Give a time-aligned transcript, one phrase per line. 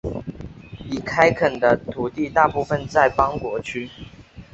[0.89, 3.87] 已开垦的土地大部分在邦果区。